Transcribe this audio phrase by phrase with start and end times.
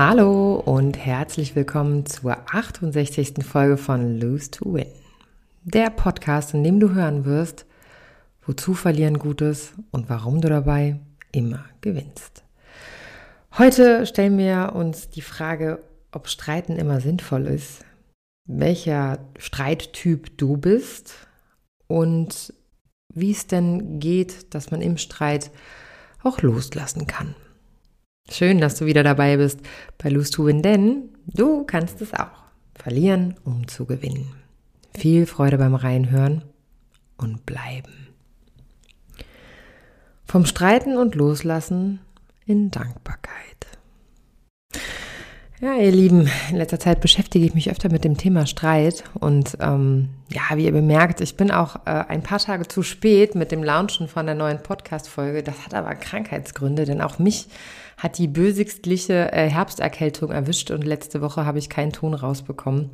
[0.00, 3.44] Hallo und herzlich willkommen zur 68.
[3.44, 4.86] Folge von Lose to Win.
[5.64, 7.66] Der Podcast, in dem du hören wirst,
[8.46, 11.00] wozu verlieren Gutes und warum du dabei
[11.32, 12.44] immer gewinnst.
[13.58, 15.80] Heute stellen wir uns die Frage,
[16.12, 17.84] ob Streiten immer sinnvoll ist,
[18.46, 21.14] welcher Streittyp du bist
[21.86, 22.52] und
[23.12, 25.50] wie es denn geht, dass man im Streit
[26.22, 27.34] auch loslassen kann.
[28.30, 29.60] Schön, dass du wieder dabei bist
[29.96, 32.44] bei Lose to Win, denn du kannst es auch.
[32.74, 34.34] Verlieren, um zu gewinnen.
[34.96, 36.44] Viel Freude beim Reinhören
[37.16, 38.08] und bleiben.
[40.24, 42.00] Vom Streiten und Loslassen
[42.44, 43.66] in Dankbarkeit.
[45.60, 49.58] Ja, ihr Lieben, in letzter Zeit beschäftige ich mich öfter mit dem Thema Streit und
[49.58, 53.50] ähm, ja, wie ihr bemerkt, ich bin auch äh, ein paar Tage zu spät mit
[53.50, 55.42] dem Launchen von der neuen Podcast-Folge.
[55.42, 57.48] Das hat aber Krankheitsgründe, denn auch mich
[57.96, 62.90] hat die bösigstliche äh, Herbsterkältung erwischt und letzte Woche habe ich keinen Ton rausbekommen.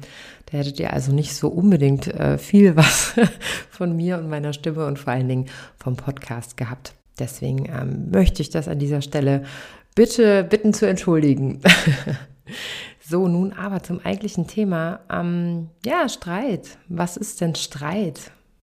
[0.46, 3.12] Da hättet ihr also nicht so unbedingt äh, viel was
[3.70, 6.94] von mir und meiner Stimme und vor allen Dingen vom Podcast gehabt.
[7.18, 9.44] Deswegen ähm, möchte ich das an dieser Stelle
[9.94, 11.60] bitte bitten zu entschuldigen.
[13.00, 15.00] So, nun aber zum eigentlichen Thema.
[15.10, 16.78] Ähm, ja, Streit.
[16.88, 18.32] Was ist denn Streit?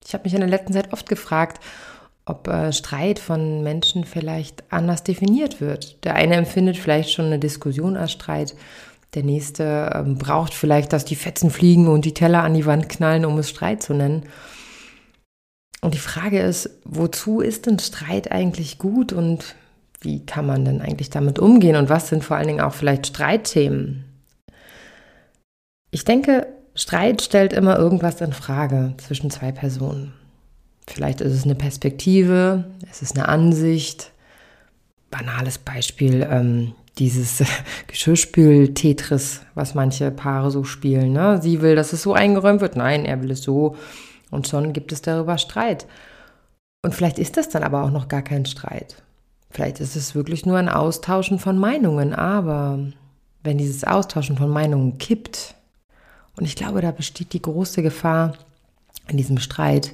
[0.06, 1.64] Ich habe mich in der letzten Zeit oft gefragt,
[2.26, 6.04] ob äh, Streit von Menschen vielleicht anders definiert wird.
[6.04, 8.56] Der eine empfindet vielleicht schon eine Diskussion als Streit.
[9.14, 12.90] Der nächste ähm, braucht vielleicht, dass die Fetzen fliegen und die Teller an die Wand
[12.90, 14.24] knallen, um es Streit zu nennen.
[15.82, 19.56] Und die Frage ist, wozu ist denn Streit eigentlich gut und
[20.02, 23.08] wie kann man denn eigentlich damit umgehen und was sind vor allen Dingen auch vielleicht
[23.08, 24.06] Streitthemen?
[25.92, 30.14] Ich denke, Streit stellt immer irgendwas in Frage zwischen zwei Personen.
[30.88, 34.12] Vielleicht ist es eine Perspektive, es ist eine Ansicht.
[35.10, 37.44] Banales Beispiel, ähm, dieses
[37.88, 41.14] Geschirrspül-Tetris, was manche Paare so spielen.
[41.14, 41.42] Ne?
[41.42, 42.76] Sie will, dass es so eingeräumt wird.
[42.76, 43.76] Nein, er will es so.
[44.32, 45.88] Und schon gibt es darüber Streit.
[46.84, 48.98] Und vielleicht ist das dann aber auch noch gar kein Streit.
[49.56, 52.14] Vielleicht ist es wirklich nur ein Austauschen von Meinungen.
[52.14, 52.78] Aber
[53.42, 55.56] wenn dieses Austauschen von Meinungen kippt,
[56.36, 58.34] und ich glaube, da besteht die große Gefahr
[59.08, 59.94] in diesem Streit,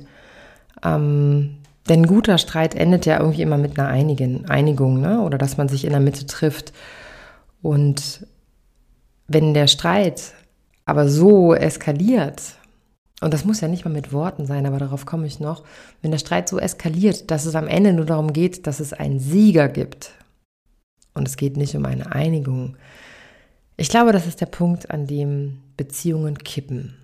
[0.83, 1.57] ähm,
[1.87, 5.21] denn guter Streit endet ja irgendwie immer mit einer Einigen, Einigung, ne?
[5.21, 6.73] oder dass man sich in der Mitte trifft.
[7.61, 8.25] Und
[9.27, 10.33] wenn der Streit
[10.85, 12.55] aber so eskaliert,
[13.21, 15.63] und das muss ja nicht mal mit Worten sein, aber darauf komme ich noch,
[16.01, 19.19] wenn der Streit so eskaliert, dass es am Ende nur darum geht, dass es einen
[19.19, 20.11] Sieger gibt
[21.13, 22.75] und es geht nicht um eine Einigung.
[23.77, 26.95] Ich glaube, das ist der Punkt, an dem Beziehungen kippen.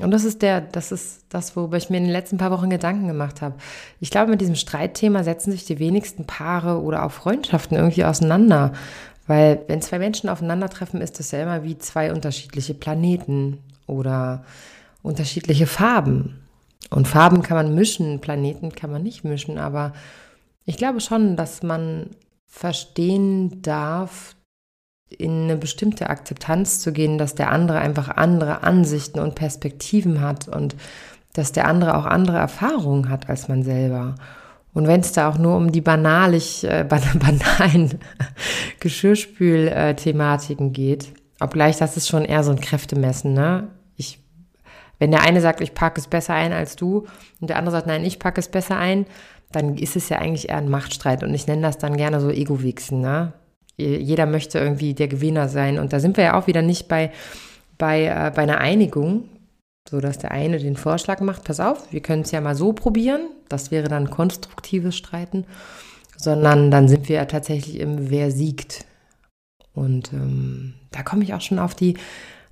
[0.00, 2.68] Und das ist der, das ist das, worüber ich mir in den letzten paar Wochen
[2.68, 3.54] Gedanken gemacht habe.
[4.00, 8.72] Ich glaube, mit diesem Streitthema setzen sich die wenigsten Paare oder auch Freundschaften irgendwie auseinander.
[9.26, 14.44] Weil wenn zwei Menschen aufeinandertreffen, ist das ja immer wie zwei unterschiedliche Planeten oder
[15.04, 16.40] unterschiedliche Farben.
[16.90, 19.92] Und Farben kann man mischen, Planeten kann man nicht mischen, aber
[20.64, 22.10] ich glaube schon, dass man
[22.46, 24.34] verstehen darf,
[25.10, 30.48] in eine bestimmte Akzeptanz zu gehen, dass der andere einfach andere Ansichten und Perspektiven hat
[30.48, 30.74] und
[31.34, 34.14] dass der andere auch andere Erfahrungen hat als man selber.
[34.72, 38.00] Und wenn es da auch nur um die banalig, äh, banalen
[38.80, 43.68] Geschirrspül-Thematiken geht, obgleich das ist schon eher so ein Kräftemessen, ne?
[45.04, 47.04] Wenn der eine sagt, ich packe es besser ein als du
[47.38, 49.04] und der andere sagt, nein, ich packe es besser ein,
[49.52, 52.30] dann ist es ja eigentlich eher ein Machtstreit und ich nenne das dann gerne so
[52.30, 53.34] Ego-Wichsen, ne?
[53.76, 55.78] jeder möchte irgendwie der Gewinner sein.
[55.78, 57.12] Und da sind wir ja auch wieder nicht bei,
[57.76, 59.28] bei, äh, bei einer Einigung,
[59.86, 62.72] so dass der eine den Vorschlag macht, pass auf, wir können es ja mal so
[62.72, 65.44] probieren, das wäre dann konstruktives Streiten,
[66.16, 68.86] sondern dann sind wir ja tatsächlich im Wer siegt.
[69.74, 71.98] Und ähm, da komme ich auch schon auf die,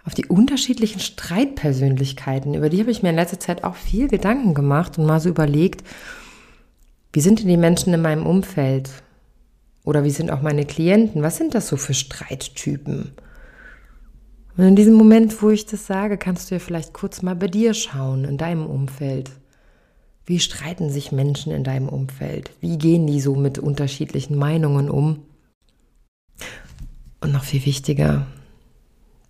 [0.04, 2.54] auf die unterschiedlichen Streitpersönlichkeiten.
[2.54, 5.28] Über die habe ich mir in letzter Zeit auch viel Gedanken gemacht und mal so
[5.28, 5.84] überlegt,
[7.12, 8.90] wie sind denn die Menschen in meinem Umfeld?
[9.84, 11.22] Oder wie sind auch meine Klienten?
[11.22, 13.12] Was sind das so für Streittypen?
[14.56, 17.48] Und in diesem Moment, wo ich das sage, kannst du ja vielleicht kurz mal bei
[17.48, 19.30] dir schauen, in deinem Umfeld.
[20.24, 22.50] Wie streiten sich Menschen in deinem Umfeld?
[22.60, 25.24] Wie gehen die so mit unterschiedlichen Meinungen um?
[27.20, 28.26] Und noch viel wichtiger,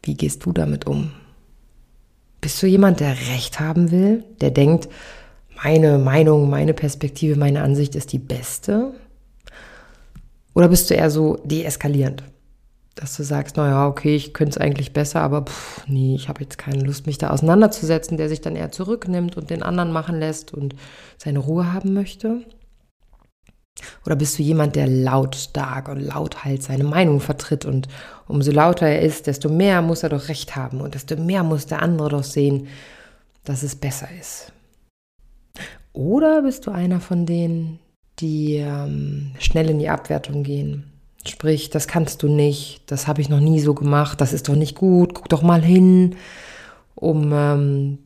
[0.03, 1.13] wie gehst du damit um?
[2.41, 4.89] Bist du jemand, der Recht haben will, der denkt,
[5.63, 8.95] meine Meinung, meine Perspektive, meine Ansicht ist die beste?
[10.55, 12.25] Oder bist du eher so deeskalierend?
[12.95, 16.43] dass du sagst, naja, okay, ich könnte es eigentlich besser, aber pff, nee, ich habe
[16.43, 20.19] jetzt keine Lust, mich da auseinanderzusetzen, der sich dann eher zurücknimmt und den anderen machen
[20.19, 20.75] lässt und
[21.17, 22.43] seine Ruhe haben möchte?
[24.05, 27.89] Oder bist du jemand, der lautstark und lauthals seine Meinung vertritt und
[28.29, 31.67] umso lauter er ist, desto mehr muss er doch recht haben und desto mehr muss
[31.67, 32.69] der andere doch sehen,
[33.45, 34.53] dass es besser ist?
[35.93, 37.79] Oder bist du einer von denen,
[38.19, 40.93] die ähm, schnell in die Abwertung gehen?
[41.27, 44.57] Sprich, das kannst du nicht, das habe ich noch nie so gemacht, das ist doch
[44.57, 46.17] nicht gut, guck doch mal hin,
[46.95, 47.99] um ähm,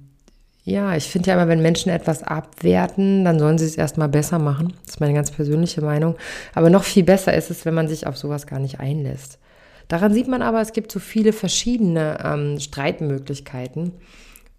[0.66, 4.40] ja, ich finde ja immer, wenn Menschen etwas abwerten, dann sollen sie es erstmal besser
[4.40, 4.72] machen.
[4.84, 6.16] Das ist meine ganz persönliche Meinung.
[6.54, 9.38] Aber noch viel besser ist es, wenn man sich auf sowas gar nicht einlässt.
[9.86, 13.92] Daran sieht man aber, es gibt so viele verschiedene ähm, Streitmöglichkeiten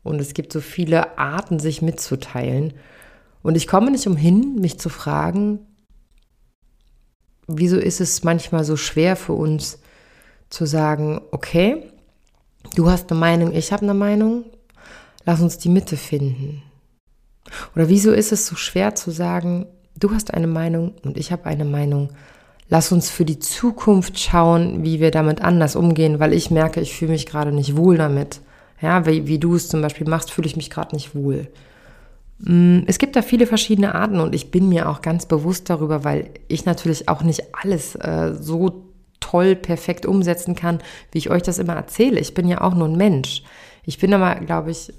[0.01, 2.73] und es gibt so viele Arten, sich mitzuteilen.
[3.43, 5.59] Und ich komme nicht umhin, mich zu fragen,
[7.47, 9.79] wieso ist es manchmal so schwer für uns
[10.49, 11.91] zu sagen, okay,
[12.75, 14.45] du hast eine Meinung, ich habe eine Meinung,
[15.27, 16.63] Lass uns die Mitte finden.
[17.75, 19.65] Oder wieso ist es so schwer zu sagen,
[19.99, 22.11] du hast eine Meinung und ich habe eine Meinung.
[22.69, 26.95] Lass uns für die Zukunft schauen, wie wir damit anders umgehen, weil ich merke, ich
[26.95, 28.39] fühle mich gerade nicht wohl damit.
[28.81, 31.49] Ja, wie, wie du es zum Beispiel machst, fühle ich mich gerade nicht wohl.
[32.39, 36.05] Mm, es gibt da viele verschiedene Arten und ich bin mir auch ganz bewusst darüber,
[36.05, 38.85] weil ich natürlich auch nicht alles äh, so
[39.19, 40.79] toll, perfekt umsetzen kann,
[41.11, 42.17] wie ich euch das immer erzähle.
[42.17, 43.43] Ich bin ja auch nur ein Mensch.
[43.83, 44.93] Ich bin aber, glaube ich,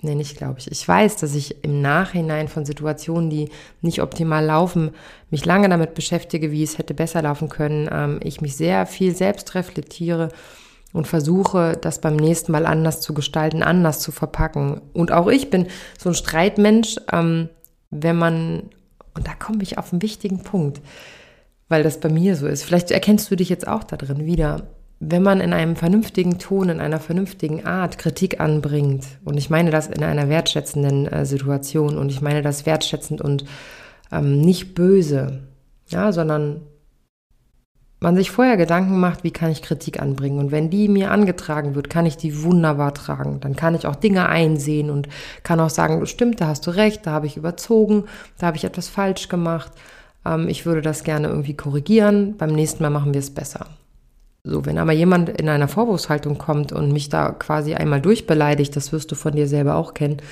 [0.00, 3.50] nee, nicht glaube ich, ich weiß, dass ich im Nachhinein von Situationen, die
[3.80, 4.92] nicht optimal laufen,
[5.30, 7.88] mich lange damit beschäftige, wie es hätte besser laufen können.
[7.90, 10.28] Ähm, ich mich sehr viel selbst reflektiere
[10.92, 14.80] und versuche, das beim nächsten Mal anders zu gestalten, anders zu verpacken.
[14.94, 15.66] Und auch ich bin
[15.98, 17.48] so ein Streitmensch, ähm,
[17.90, 18.70] wenn man,
[19.14, 20.80] und da komme ich auf einen wichtigen Punkt,
[21.68, 22.62] weil das bei mir so ist.
[22.62, 24.68] Vielleicht erkennst du dich jetzt auch da drin wieder
[25.00, 29.70] wenn man in einem vernünftigen Ton, in einer vernünftigen Art Kritik anbringt, und ich meine
[29.70, 33.44] das in einer wertschätzenden äh, Situation, und ich meine das wertschätzend und
[34.10, 35.40] ähm, nicht böse,
[35.88, 36.62] ja, sondern
[38.00, 40.38] man sich vorher Gedanken macht, wie kann ich Kritik anbringen.
[40.38, 43.40] Und wenn die mir angetragen wird, kann ich die wunderbar tragen.
[43.40, 45.08] Dann kann ich auch Dinge einsehen und
[45.42, 48.04] kann auch sagen, stimmt, da hast du recht, da habe ich überzogen,
[48.38, 49.72] da habe ich etwas falsch gemacht.
[50.24, 52.36] Ähm, ich würde das gerne irgendwie korrigieren.
[52.36, 53.66] Beim nächsten Mal machen wir es besser.
[54.48, 58.92] So, wenn aber jemand in einer Vorwurfshaltung kommt und mich da quasi einmal durchbeleidigt, das
[58.92, 60.22] wirst du von dir selber auch kennen,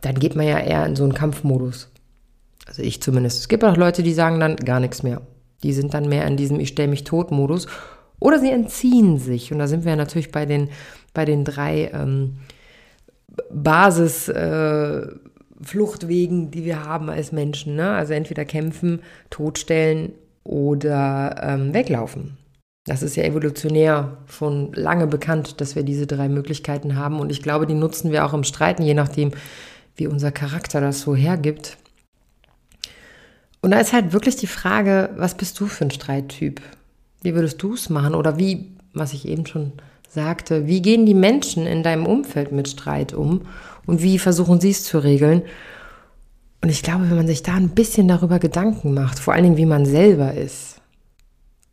[0.00, 1.90] dann geht man ja eher in so einen Kampfmodus.
[2.66, 3.40] Also ich zumindest.
[3.40, 5.22] Es gibt auch Leute, die sagen dann gar nichts mehr.
[5.62, 7.66] Die sind dann mehr in diesem Ich stelle mich tot Modus.
[8.20, 9.52] Oder sie entziehen sich.
[9.52, 10.68] Und da sind wir ja natürlich bei den,
[11.12, 12.36] bei den drei ähm,
[13.50, 17.74] Basis-Fluchtwegen, äh, die wir haben als Menschen.
[17.74, 17.90] Ne?
[17.90, 19.00] Also entweder kämpfen,
[19.30, 20.12] totstellen
[20.44, 22.36] oder ähm, weglaufen.
[22.84, 27.18] Das ist ja evolutionär schon lange bekannt, dass wir diese drei Möglichkeiten haben.
[27.18, 29.30] Und ich glaube, die nutzen wir auch im Streiten, je nachdem,
[29.96, 31.78] wie unser Charakter das so hergibt.
[33.62, 36.60] Und da ist halt wirklich die Frage, was bist du für ein Streittyp?
[37.22, 38.14] Wie würdest du es machen?
[38.14, 39.72] Oder wie, was ich eben schon
[40.10, 43.46] sagte, wie gehen die Menschen in deinem Umfeld mit Streit um?
[43.86, 45.40] Und wie versuchen sie es zu regeln?
[46.60, 49.56] Und ich glaube, wenn man sich da ein bisschen darüber Gedanken macht, vor allen Dingen,
[49.56, 50.73] wie man selber ist,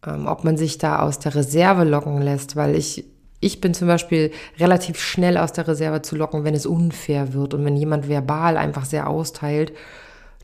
[0.05, 3.05] ähm, ob man sich da aus der Reserve locken lässt, weil ich,
[3.39, 7.53] ich bin zum Beispiel relativ schnell aus der Reserve zu locken, wenn es unfair wird
[7.53, 9.73] und wenn jemand verbal einfach sehr austeilt.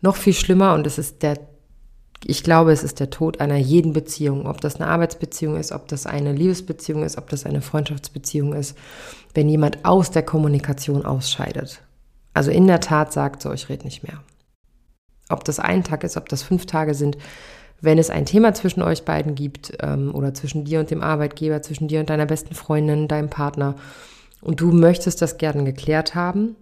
[0.02, 1.40] Noch viel schlimmer und es ist der,
[2.24, 5.88] ich glaube, es ist der Tod einer jeden Beziehung, ob das eine Arbeitsbeziehung ist, ob
[5.88, 8.78] das eine Liebesbeziehung ist, ob das eine Freundschaftsbeziehung ist,
[9.34, 11.82] wenn jemand aus der Kommunikation ausscheidet.
[12.34, 14.22] Also in der Tat sagt so, ich rede nicht mehr.
[15.30, 17.18] Ob das ein Tag ist, ob das fünf Tage sind,
[17.82, 21.62] wenn es ein Thema zwischen euch beiden gibt ähm, oder zwischen dir und dem Arbeitgeber,
[21.62, 23.76] zwischen dir und deiner besten Freundin, deinem Partner
[24.42, 26.56] und du möchtest das gerne geklärt haben,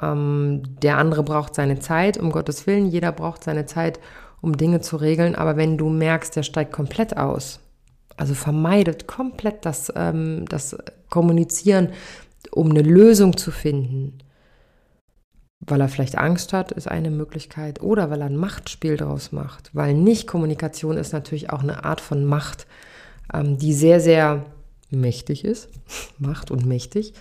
[0.00, 4.00] ähm, der andere braucht seine Zeit, um Gottes Willen, jeder braucht seine Zeit,
[4.40, 7.60] um Dinge zu regeln, aber wenn du merkst, der steigt komplett aus,
[8.16, 10.76] also vermeidet komplett das, ähm, das
[11.10, 11.90] Kommunizieren,
[12.52, 14.18] um eine Lösung zu finden,
[15.60, 17.82] weil er vielleicht Angst hat, ist eine Möglichkeit.
[17.82, 19.70] Oder weil er ein Machtspiel daraus macht.
[19.74, 22.66] Weil Nicht-Kommunikation ist natürlich auch eine Art von Macht,
[23.32, 24.46] ähm, die sehr, sehr
[24.90, 25.68] mächtig ist.
[26.18, 27.12] Macht und mächtig.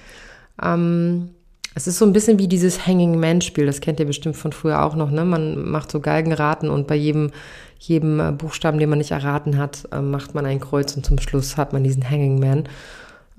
[0.61, 1.31] Ähm,
[1.75, 3.65] es ist so ein bisschen wie dieses Hanging Man-Spiel.
[3.65, 5.11] Das kennt ihr bestimmt von früher auch noch.
[5.11, 5.25] Ne?
[5.25, 7.31] Man macht so Galgenraten und bei jedem,
[7.77, 11.19] jedem äh, Buchstaben, den man nicht erraten hat, äh, macht man ein Kreuz und zum
[11.19, 12.69] Schluss hat man diesen Hanging Man.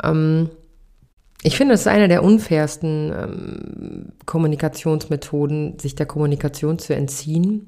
[0.04, 0.50] Ähm,
[1.42, 7.66] ich finde, es ist eine der unfairsten ähm, Kommunikationsmethoden, sich der Kommunikation zu entziehen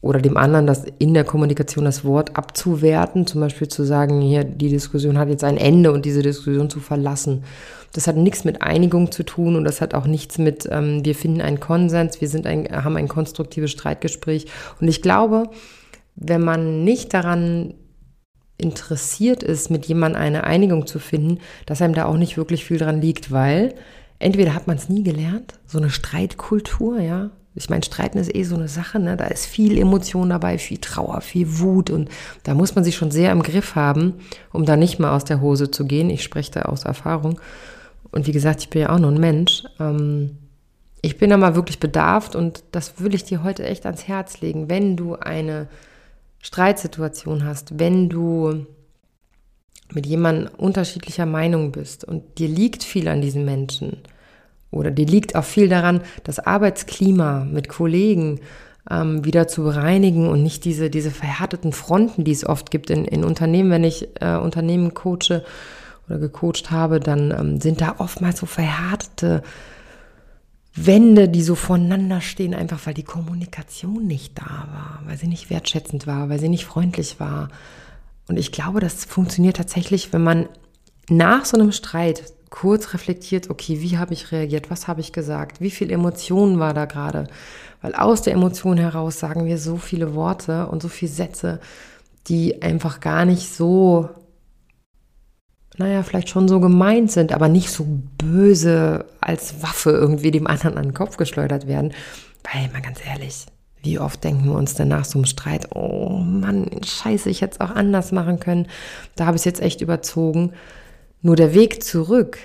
[0.00, 4.44] oder dem anderen das in der Kommunikation das Wort abzuwerten, zum Beispiel zu sagen, hier,
[4.44, 7.44] die Diskussion hat jetzt ein Ende und diese Diskussion zu verlassen.
[7.92, 11.14] Das hat nichts mit Einigung zu tun und das hat auch nichts mit, ähm, wir
[11.14, 14.46] finden einen Konsens, wir sind ein, haben ein konstruktives Streitgespräch.
[14.80, 15.50] Und ich glaube,
[16.14, 17.74] wenn man nicht daran
[18.60, 22.78] interessiert ist, mit jemandem eine Einigung zu finden, dass einem da auch nicht wirklich viel
[22.78, 23.74] dran liegt, weil
[24.18, 28.44] entweder hat man es nie gelernt, so eine Streitkultur, ja, ich meine, Streiten ist eh
[28.44, 29.16] so eine Sache, ne?
[29.16, 32.08] Da ist viel Emotion dabei, viel Trauer, viel Wut und
[32.44, 34.14] da muss man sich schon sehr im Griff haben,
[34.52, 36.10] um da nicht mal aus der Hose zu gehen.
[36.10, 37.40] Ich spreche da aus Erfahrung.
[38.12, 39.64] Und wie gesagt, ich bin ja auch nur ein Mensch.
[39.80, 40.38] Ähm,
[41.02, 44.40] ich bin da mal wirklich bedarft und das will ich dir heute echt ans Herz
[44.40, 44.68] legen.
[44.68, 45.68] Wenn du eine
[46.40, 48.66] Streitsituation hast, wenn du
[49.92, 54.02] mit jemandem unterschiedlicher Meinung bist und dir liegt viel an diesen Menschen,
[54.70, 58.40] oder dir liegt auch viel daran, das Arbeitsklima mit Kollegen
[58.88, 63.04] ähm, wieder zu bereinigen und nicht diese, diese verhärteten Fronten, die es oft gibt in,
[63.04, 63.70] in Unternehmen.
[63.70, 65.42] Wenn ich äh, Unternehmen coache
[66.08, 69.42] oder gecoacht habe, dann ähm, sind da oftmals so verhärtete
[70.74, 75.50] Wände, die so voneinander stehen, einfach weil die Kommunikation nicht da war, weil sie nicht
[75.50, 77.48] wertschätzend war, weil sie nicht freundlich war.
[78.28, 80.48] Und ich glaube, das funktioniert tatsächlich, wenn man
[81.08, 85.60] nach so einem Streit kurz reflektiert, okay, wie habe ich reagiert, was habe ich gesagt,
[85.60, 87.26] wie viel Emotion war da gerade,
[87.80, 91.60] weil aus der Emotion heraus sagen wir so viele Worte und so viele Sätze,
[92.26, 94.08] die einfach gar nicht so,
[95.80, 97.86] naja, vielleicht schon so gemeint sind, aber nicht so
[98.18, 101.92] böse als Waffe irgendwie dem anderen an den Kopf geschleudert werden,
[102.44, 103.46] weil mal ganz ehrlich,
[103.82, 107.54] wie oft denken wir uns denn nach so einem Streit, oh Mann, scheiße, ich hätte
[107.54, 108.68] es auch anders machen können,
[109.16, 110.52] da habe ich es jetzt echt überzogen.
[111.22, 112.38] Nur der Weg zurück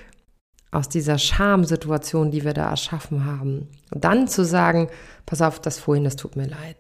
[0.72, 4.88] aus dieser Schamsituation, die wir da erschaffen haben, und dann zu sagen,
[5.26, 6.78] pass auf, das vorhin, das tut mir leid.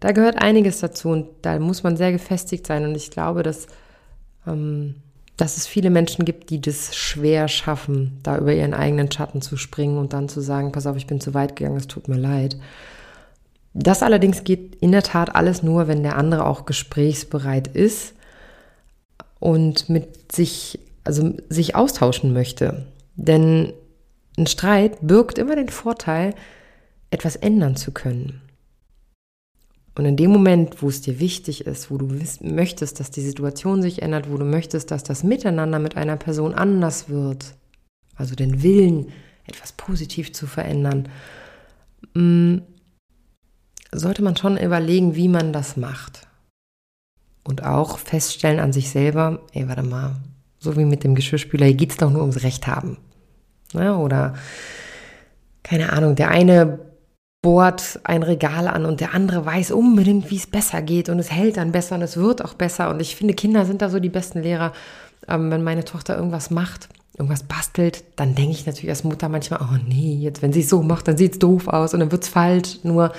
[0.00, 2.84] Da gehört einiges dazu und da muss man sehr gefestigt sein.
[2.84, 3.66] Und ich glaube, dass,
[4.46, 4.96] ähm,
[5.36, 9.56] dass es viele Menschen gibt, die das schwer schaffen, da über ihren eigenen Schatten zu
[9.56, 12.16] springen und dann zu sagen, pass auf, ich bin zu weit gegangen, es tut mir
[12.16, 12.56] leid.
[13.72, 18.14] Das allerdings geht in der Tat alles nur, wenn der andere auch gesprächsbereit ist
[19.40, 22.86] und mit sich also sich austauschen möchte.
[23.16, 23.72] Denn
[24.36, 26.34] ein Streit birgt immer den Vorteil,
[27.10, 28.40] etwas ändern zu können.
[29.96, 32.08] Und in dem Moment, wo es dir wichtig ist, wo du
[32.40, 36.52] möchtest, dass die Situation sich ändert, wo du möchtest, dass das Miteinander mit einer Person
[36.52, 37.54] anders wird,
[38.16, 39.12] also den Willen,
[39.46, 41.08] etwas positiv zu verändern,
[42.14, 42.58] mm,
[43.92, 46.26] sollte man schon überlegen, wie man das macht.
[47.44, 50.16] Und auch feststellen an sich selber, ey, warte mal,
[50.58, 52.96] so wie mit dem Geschirrspüler, hier geht es doch nur ums Recht haben.
[53.74, 54.34] Ja, oder
[55.62, 56.78] keine Ahnung, der eine
[57.44, 61.30] bohrt ein Regal an und der andere weiß unbedingt, wie es besser geht und es
[61.30, 62.90] hält dann besser und es wird auch besser.
[62.90, 64.72] Und ich finde, Kinder sind da so die besten Lehrer.
[65.28, 69.60] Ähm, wenn meine Tochter irgendwas macht, irgendwas bastelt, dann denke ich natürlich als Mutter manchmal,
[69.62, 72.10] oh nee, jetzt wenn sie es so macht, dann sieht es doof aus und dann
[72.10, 72.78] wird es falsch.
[72.82, 73.12] Nur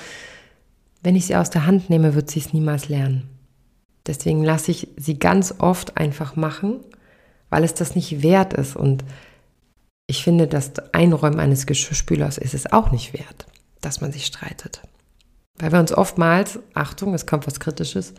[1.01, 3.29] wenn ich sie aus der Hand nehme, wird sie es niemals lernen.
[4.05, 6.81] Deswegen lasse ich sie ganz oft einfach machen
[7.49, 8.75] weil es das nicht wert ist.
[8.75, 9.03] Und
[10.07, 13.45] ich finde, das Einräumen eines Geschirrspülers ist es auch nicht wert,
[13.85, 14.81] dass man sich streitet.
[15.57, 18.13] Weil wir uns oftmals, Achtung, es kommt was Kritisches,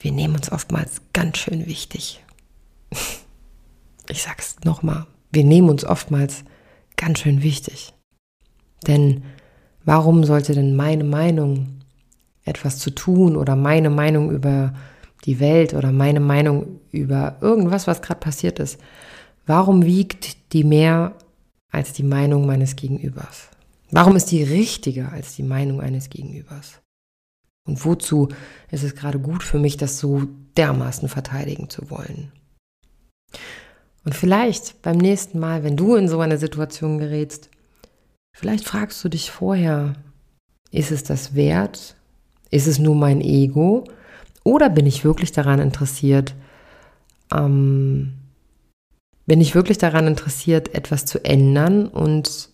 [0.00, 2.24] wir nehmen uns oftmals ganz schön wichtig.
[4.08, 6.42] Ich sag's nochmal, wir nehmen uns oftmals
[6.96, 7.92] ganz schön wichtig.
[8.86, 9.22] Denn
[9.84, 11.80] warum sollte denn meine Meinung
[12.44, 14.74] etwas zu tun oder meine Meinung über
[15.26, 18.80] die Welt oder meine Meinung über irgendwas, was gerade passiert ist,
[19.46, 21.14] warum wiegt die mehr
[21.70, 23.49] als die Meinung meines Gegenübers?
[23.90, 26.80] Warum ist die richtiger als die Meinung eines Gegenübers?
[27.66, 28.28] Und wozu
[28.70, 32.32] ist es gerade gut für mich, das so dermaßen verteidigen zu wollen?
[34.04, 37.50] Und vielleicht beim nächsten Mal, wenn du in so eine Situation gerätst,
[38.34, 39.94] vielleicht fragst du dich vorher,
[40.70, 41.96] ist es das wert?
[42.50, 43.84] Ist es nur mein Ego?
[44.42, 46.34] Oder bin ich wirklich daran interessiert,
[47.32, 48.14] ähm,
[49.26, 52.48] bin ich wirklich daran interessiert, etwas zu ändern und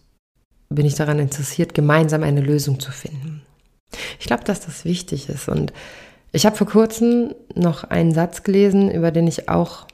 [0.69, 3.43] bin ich daran interessiert, gemeinsam eine Lösung zu finden?
[4.19, 5.49] Ich glaube, dass das wichtig ist.
[5.49, 5.73] Und
[6.33, 9.87] ich habe vor kurzem noch einen Satz gelesen, über den ich auch,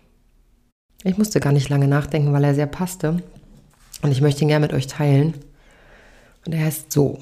[1.04, 3.22] ich musste gar nicht lange nachdenken, weil er sehr passte.
[4.02, 5.34] Und ich möchte ihn gerne mit euch teilen.
[6.46, 7.18] Und er heißt so,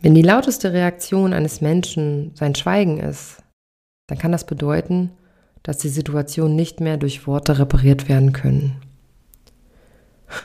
[0.00, 3.42] wenn die lauteste Reaktion eines Menschen sein Schweigen ist,
[4.06, 5.10] dann kann das bedeuten,
[5.62, 8.80] dass die Situation nicht mehr durch Worte repariert werden können.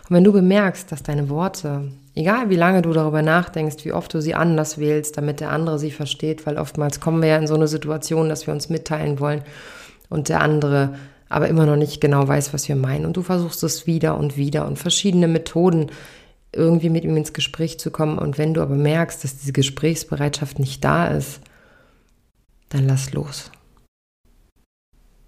[0.09, 4.13] Und wenn du bemerkst, dass deine Worte egal wie lange du darüber nachdenkst, wie oft
[4.13, 7.47] du sie anders wählst, damit der andere sie versteht, weil oftmals kommen wir ja in
[7.47, 9.41] so eine Situation, dass wir uns mitteilen wollen
[10.09, 10.95] und der andere
[11.33, 13.05] aber immer noch nicht genau weiß, was wir meinen.
[13.05, 15.89] Und du versuchst es wieder und wieder und verschiedene Methoden
[16.51, 18.19] irgendwie mit ihm ins Gespräch zu kommen.
[18.19, 21.41] Und wenn du aber merkst, dass diese Gesprächsbereitschaft nicht da ist,
[22.69, 23.49] dann lass los.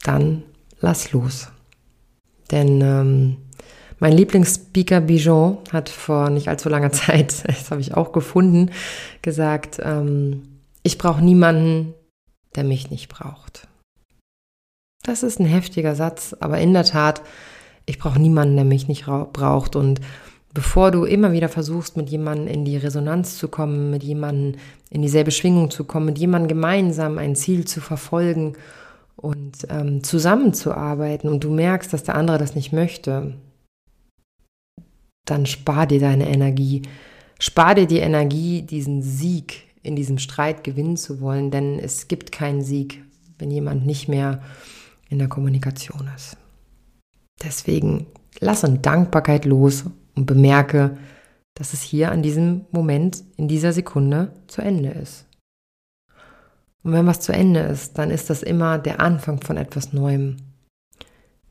[0.04, 0.44] Dann
[0.80, 1.48] lass los.
[2.52, 3.38] Denn ähm,
[4.00, 8.72] mein Lieblingsspeaker Bijon hat vor nicht allzu langer Zeit, das habe ich auch gefunden,
[9.22, 10.44] gesagt, ähm,
[10.84, 11.94] ich brauche niemanden,
[12.56, 13.68] der mich nicht braucht.
[15.04, 17.22] Das ist ein heftiger Satz, aber in der Tat,
[17.86, 19.76] ich brauche niemanden, der mich nicht braucht.
[19.76, 20.02] Und
[20.54, 24.60] bevor du immer wieder versuchst, mit jemandem in die Resonanz zu kommen, mit jemandem
[24.90, 28.54] in dieselbe Schwingung zu kommen, mit jemandem gemeinsam ein Ziel zu verfolgen
[29.16, 33.36] und ähm, zusammenzuarbeiten und du merkst, dass der andere das nicht möchte,
[35.26, 36.84] dann spar dir deine Energie.
[37.40, 42.32] Spar dir die Energie, diesen Sieg in diesem Streit gewinnen zu wollen, denn es gibt
[42.32, 43.04] keinen Sieg,
[43.38, 44.42] wenn jemand nicht mehr
[45.10, 46.38] in der Kommunikation ist.
[47.44, 48.08] Deswegen
[48.40, 50.98] lass in Dankbarkeit los und bemerke,
[51.54, 55.26] dass es hier an diesem Moment, in dieser Sekunde zu Ende ist.
[56.84, 60.38] Und wenn was zu Ende ist, dann ist das immer der Anfang von etwas Neuem.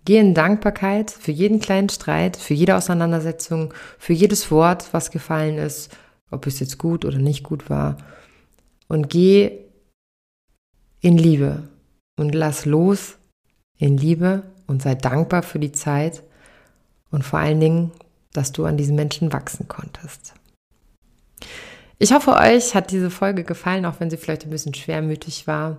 [0.04, 5.56] Geh in Dankbarkeit für jeden kleinen Streit, für jede Auseinandersetzung, für jedes Wort, was gefallen
[5.56, 5.96] ist,
[6.30, 7.96] ob es jetzt gut oder nicht gut war.
[8.86, 9.58] Und geh
[11.00, 11.68] in Liebe
[12.16, 13.16] und lass los
[13.78, 16.22] in Liebe und sei dankbar für die Zeit
[17.10, 17.92] und vor allen Dingen,
[18.32, 20.34] dass du an diesen Menschen wachsen konntest.
[21.98, 25.78] Ich hoffe, euch hat diese Folge gefallen, auch wenn sie vielleicht ein bisschen schwermütig war.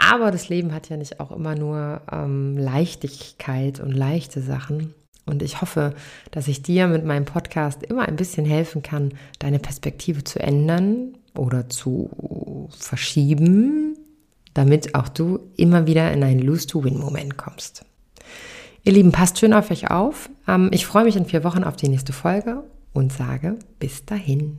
[0.00, 4.94] Aber das Leben hat ja nicht auch immer nur ähm, Leichtigkeit und leichte Sachen.
[5.26, 5.94] Und ich hoffe,
[6.30, 11.18] dass ich dir mit meinem Podcast immer ein bisschen helfen kann, deine Perspektive zu ändern
[11.36, 13.96] oder zu verschieben,
[14.54, 17.84] damit auch du immer wieder in einen Lose-to-Win-Moment kommst.
[18.82, 20.30] Ihr Lieben, passt schön auf euch auf.
[20.48, 22.64] Ähm, ich freue mich in vier Wochen auf die nächste Folge
[22.94, 24.58] und sage bis dahin.